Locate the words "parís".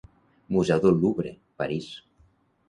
1.63-1.93